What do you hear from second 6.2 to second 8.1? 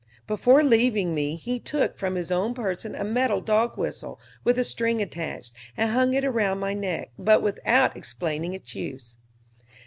round my neck, but without